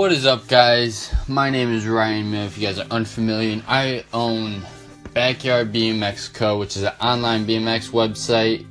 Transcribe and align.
What 0.00 0.12
is 0.12 0.24
up, 0.24 0.48
guys? 0.48 1.14
My 1.28 1.50
name 1.50 1.74
is 1.74 1.86
Ryan 1.86 2.30
Mill. 2.30 2.46
If 2.46 2.56
you 2.56 2.66
guys 2.66 2.78
are 2.78 2.86
unfamiliar, 2.90 3.62
I 3.68 4.02
own 4.14 4.62
Backyard 5.12 5.74
BMX 5.74 6.32
Co., 6.32 6.58
which 6.58 6.78
is 6.78 6.84
an 6.84 6.94
online 7.02 7.44
BMX 7.44 7.90
website. 7.90 8.64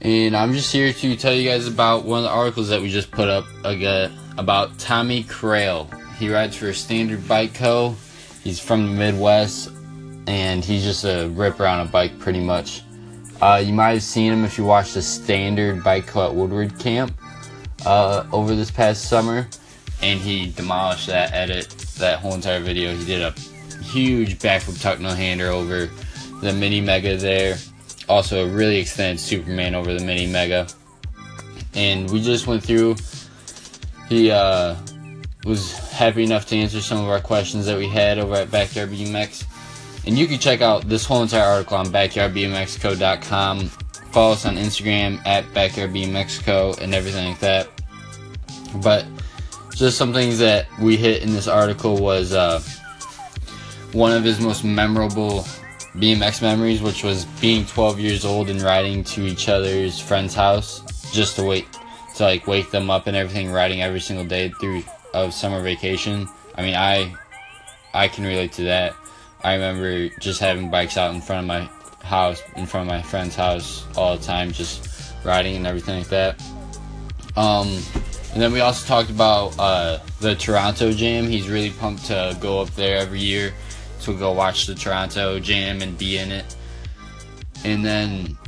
And 0.00 0.34
I'm 0.34 0.54
just 0.54 0.72
here 0.72 0.90
to 0.90 1.16
tell 1.16 1.34
you 1.34 1.46
guys 1.46 1.66
about 1.66 2.06
one 2.06 2.20
of 2.20 2.24
the 2.24 2.30
articles 2.30 2.70
that 2.70 2.80
we 2.80 2.88
just 2.88 3.10
put 3.10 3.28
up 3.28 3.44
again, 3.62 4.10
about 4.38 4.78
Tommy 4.78 5.22
Crail. 5.22 5.90
He 6.18 6.32
rides 6.32 6.56
for 6.56 6.72
Standard 6.72 7.28
Bike 7.28 7.52
Co. 7.52 7.94
He's 8.42 8.58
from 8.58 8.86
the 8.86 8.92
Midwest, 8.92 9.70
and 10.26 10.64
he's 10.64 10.82
just 10.82 11.04
a 11.04 11.28
ripper 11.28 11.66
on 11.66 11.86
a 11.86 11.90
bike, 11.90 12.18
pretty 12.18 12.40
much. 12.40 12.84
Uh, 13.42 13.62
you 13.62 13.74
might 13.74 13.92
have 13.92 14.02
seen 14.02 14.32
him 14.32 14.46
if 14.46 14.56
you 14.56 14.64
watched 14.64 14.94
the 14.94 15.02
Standard 15.02 15.84
Bike 15.84 16.06
Co. 16.06 16.26
at 16.26 16.34
Woodward 16.34 16.78
Camp 16.78 17.12
uh, 17.84 18.26
over 18.32 18.54
this 18.54 18.70
past 18.70 19.10
summer, 19.10 19.46
and 20.02 20.20
he 20.20 20.50
demolished 20.50 21.06
that 21.08 21.32
edit, 21.32 21.68
that 21.98 22.20
whole 22.20 22.34
entire 22.34 22.60
video. 22.60 22.94
He 22.94 23.04
did 23.04 23.22
a 23.22 23.32
huge 23.82 24.38
backflip 24.38 24.80
tuck 24.80 25.00
no 25.00 25.10
hander 25.10 25.48
over 25.48 25.88
the 26.40 26.52
mini 26.52 26.80
mega 26.80 27.16
there. 27.16 27.56
Also, 28.08 28.46
a 28.46 28.48
really 28.48 28.78
extended 28.78 29.20
Superman 29.20 29.74
over 29.74 29.92
the 29.92 30.04
mini 30.04 30.26
mega. 30.26 30.66
And 31.74 32.10
we 32.10 32.22
just 32.22 32.46
went 32.46 32.62
through. 32.62 32.96
He 34.08 34.30
uh, 34.30 34.76
was 35.44 35.76
happy 35.90 36.24
enough 36.24 36.46
to 36.46 36.56
answer 36.56 36.80
some 36.80 36.98
of 36.98 37.08
our 37.08 37.20
questions 37.20 37.66
that 37.66 37.76
we 37.76 37.88
had 37.88 38.18
over 38.18 38.34
at 38.34 38.50
Backyard 38.50 38.90
BMX. 38.90 39.44
And 40.06 40.16
you 40.18 40.26
can 40.26 40.38
check 40.38 40.62
out 40.62 40.88
this 40.88 41.04
whole 41.04 41.22
entire 41.22 41.44
article 41.44 41.76
on 41.76 41.86
backyardbmxco.com. 41.86 43.68
Follow 44.10 44.32
us 44.32 44.46
on 44.46 44.56
Instagram 44.56 45.20
at 45.26 45.44
backyardbmxco 45.52 46.80
and 46.80 46.94
everything 46.94 47.28
like 47.28 47.40
that. 47.40 47.68
But 48.82 49.04
just 49.78 49.96
some 49.96 50.12
things 50.12 50.40
that 50.40 50.66
we 50.80 50.96
hit 50.96 51.22
in 51.22 51.32
this 51.32 51.46
article 51.46 51.96
was 51.96 52.32
uh, 52.32 52.60
one 53.92 54.10
of 54.12 54.24
his 54.24 54.40
most 54.40 54.64
memorable 54.64 55.44
BMX 55.94 56.42
memories, 56.42 56.82
which 56.82 57.04
was 57.04 57.26
being 57.40 57.64
12 57.64 58.00
years 58.00 58.24
old 58.24 58.50
and 58.50 58.60
riding 58.60 59.04
to 59.04 59.24
each 59.24 59.48
other's 59.48 60.00
friend's 60.00 60.34
house 60.34 60.82
just 61.12 61.36
to 61.36 61.44
wait 61.44 61.66
to 62.16 62.24
like 62.24 62.48
wake 62.48 62.72
them 62.72 62.90
up 62.90 63.06
and 63.06 63.16
everything, 63.16 63.52
riding 63.52 63.80
every 63.80 64.00
single 64.00 64.26
day 64.26 64.48
through 64.60 64.82
of 65.14 65.32
summer 65.32 65.62
vacation. 65.62 66.28
I 66.56 66.62
mean, 66.62 66.74
I 66.74 67.14
I 67.94 68.08
can 68.08 68.24
relate 68.24 68.52
to 68.54 68.64
that. 68.64 68.94
I 69.44 69.54
remember 69.54 70.08
just 70.18 70.40
having 70.40 70.72
bikes 70.72 70.96
out 70.96 71.14
in 71.14 71.20
front 71.20 71.42
of 71.42 71.46
my 71.46 71.70
house, 72.04 72.42
in 72.56 72.66
front 72.66 72.90
of 72.90 72.96
my 72.96 73.02
friend's 73.02 73.36
house 73.36 73.86
all 73.96 74.16
the 74.16 74.24
time, 74.24 74.50
just 74.50 75.14
riding 75.24 75.54
and 75.54 75.68
everything 75.68 75.98
like 75.98 76.08
that. 76.08 76.42
Um, 77.36 77.78
and 78.38 78.44
then 78.44 78.52
we 78.52 78.60
also 78.60 78.86
talked 78.86 79.10
about 79.10 79.52
uh, 79.58 79.98
the 80.20 80.36
Toronto 80.36 80.92
Jam. 80.92 81.26
He's 81.26 81.48
really 81.48 81.70
pumped 81.70 82.04
to 82.04 82.36
go 82.40 82.60
up 82.60 82.70
there 82.76 82.96
every 82.96 83.18
year 83.18 83.52
to 84.02 84.16
go 84.16 84.30
watch 84.30 84.66
the 84.66 84.76
Toronto 84.76 85.40
Jam 85.40 85.82
and 85.82 85.98
be 85.98 86.18
in 86.18 86.30
it. 86.30 86.54
And 87.64 87.84
then 87.84 88.38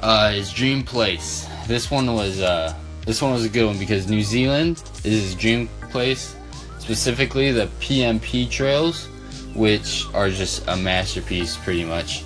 uh, 0.00 0.32
his 0.32 0.52
dream 0.52 0.82
place. 0.82 1.48
This 1.68 1.92
one 1.92 2.12
was 2.12 2.40
uh, 2.40 2.74
this 3.06 3.22
one 3.22 3.30
was 3.30 3.44
a 3.44 3.48
good 3.48 3.66
one 3.66 3.78
because 3.78 4.10
New 4.10 4.22
Zealand 4.22 4.82
is 5.04 5.22
his 5.22 5.34
dream 5.36 5.68
place, 5.90 6.34
specifically 6.80 7.52
the 7.52 7.66
PMP 7.78 8.50
trails, 8.50 9.06
which 9.54 10.06
are 10.12 10.28
just 10.28 10.66
a 10.66 10.76
masterpiece, 10.76 11.56
pretty 11.56 11.84
much. 11.84 12.24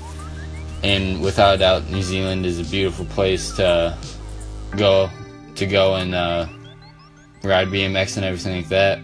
And 0.82 1.20
without 1.20 1.56
a 1.56 1.58
doubt, 1.58 1.90
New 1.90 2.02
Zealand 2.02 2.46
is 2.46 2.58
a 2.58 2.64
beautiful 2.64 3.04
place 3.04 3.54
to 3.56 3.94
go 4.74 5.10
to 5.54 5.66
go 5.66 5.96
and 5.96 6.14
uh, 6.14 6.46
ride 7.42 7.68
BMX 7.68 8.16
and 8.16 8.24
everything 8.24 8.56
like 8.56 8.68
that. 8.68 8.98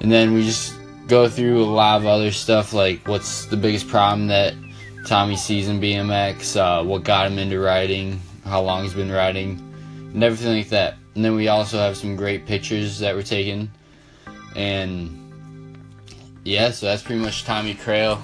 And 0.00 0.10
then 0.10 0.34
we 0.34 0.44
just 0.44 0.74
go 1.06 1.28
through 1.28 1.62
a 1.62 1.64
lot 1.64 2.00
of 2.00 2.06
other 2.06 2.30
stuff 2.30 2.72
like 2.72 3.06
what's 3.08 3.46
the 3.46 3.56
biggest 3.56 3.88
problem 3.88 4.28
that 4.28 4.54
Tommy 5.06 5.36
sees 5.36 5.68
in 5.68 5.80
BMX, 5.80 6.56
uh, 6.56 6.84
what 6.84 7.02
got 7.02 7.26
him 7.26 7.38
into 7.38 7.58
riding, 7.58 8.20
how 8.44 8.60
long 8.60 8.82
he's 8.82 8.94
been 8.94 9.10
riding, 9.10 9.58
and 10.12 10.22
everything 10.22 10.56
like 10.56 10.68
that. 10.68 10.96
And 11.14 11.24
then 11.24 11.34
we 11.34 11.48
also 11.48 11.78
have 11.78 11.96
some 11.96 12.14
great 12.14 12.46
pictures 12.46 12.98
that 12.98 13.14
were 13.14 13.22
taken. 13.22 13.70
And 14.54 15.18
yeah, 16.44 16.70
so 16.70 16.86
that's 16.86 17.02
pretty 17.02 17.20
much 17.20 17.44
Tommy 17.44 17.74
Crail. 17.74 18.20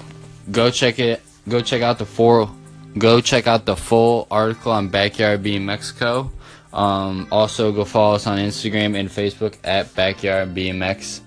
Go 0.50 0.70
check 0.70 0.98
it. 0.98 1.22
Go 1.48 1.60
check 1.60 1.82
out 1.82 1.98
the 1.98 2.06
full. 2.06 2.54
Go 2.98 3.20
check 3.20 3.46
out 3.46 3.64
the 3.64 3.76
full 3.76 4.26
article 4.30 4.70
on 4.72 4.88
Backyard 4.88 5.42
BMX 5.42 5.98
Co. 5.98 6.30
Um, 6.74 7.28
also, 7.30 7.70
go 7.70 7.84
follow 7.84 8.16
us 8.16 8.26
on 8.26 8.38
Instagram 8.38 8.98
and 8.98 9.08
Facebook 9.08 9.54
at 9.62 9.94
Backyard 9.94 10.54
BMX. 10.54 11.20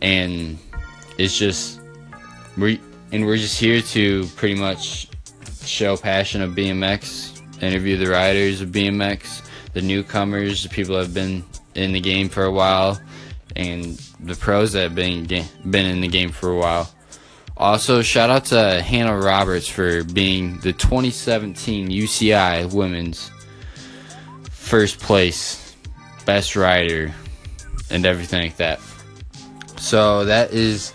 And 0.00 0.58
it's 1.18 1.36
just 1.36 1.80
we 2.56 2.80
and 3.12 3.26
we're 3.26 3.36
just 3.36 3.58
here 3.58 3.82
to 3.82 4.26
pretty 4.36 4.54
much 4.54 5.08
show 5.64 5.96
passion 5.96 6.40
of 6.40 6.52
BMX, 6.52 7.62
interview 7.62 7.96
the 7.96 8.06
riders 8.06 8.60
of 8.60 8.70
BMX, 8.70 9.42
the 9.72 9.82
newcomers, 9.82 10.62
the 10.62 10.68
people 10.68 10.94
that 10.94 11.02
have 11.02 11.14
been 11.14 11.44
in 11.74 11.92
the 11.92 12.00
game 12.00 12.28
for 12.28 12.44
a 12.44 12.52
while, 12.52 13.00
and 13.56 13.98
the 14.20 14.36
pros 14.36 14.72
that 14.72 14.82
have 14.82 14.94
been 14.94 15.26
been 15.26 15.86
in 15.86 16.00
the 16.00 16.08
game 16.08 16.30
for 16.30 16.50
a 16.50 16.56
while. 16.56 16.88
Also, 17.56 18.00
shout 18.00 18.30
out 18.30 18.44
to 18.46 18.80
Hannah 18.80 19.18
Roberts 19.18 19.68
for 19.68 20.04
being 20.04 20.58
the 20.60 20.72
2017 20.72 21.90
UCI 21.90 22.72
Women's 22.72 23.30
first 24.70 25.00
place, 25.00 25.74
best 26.26 26.54
rider, 26.54 27.12
and 27.90 28.06
everything 28.06 28.40
like 28.40 28.56
that. 28.58 28.78
So 29.76 30.24
that 30.26 30.52
is 30.52 30.94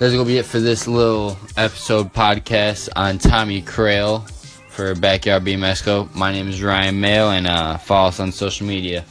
that's 0.00 0.12
gonna 0.12 0.24
be 0.24 0.38
it 0.38 0.44
for 0.44 0.58
this 0.58 0.88
little 0.88 1.38
episode 1.56 2.12
podcast 2.12 2.88
on 2.96 3.18
Tommy 3.18 3.62
Crail 3.62 4.26
for 4.68 4.96
Backyard 4.96 5.44
BMX 5.44 5.84
Co. 5.84 6.08
My 6.12 6.32
name 6.32 6.48
is 6.48 6.60
Ryan 6.60 7.00
Mail, 7.00 7.30
and 7.30 7.46
uh, 7.46 7.78
follow 7.78 8.08
us 8.08 8.18
on 8.18 8.32
social 8.32 8.66
media. 8.66 9.04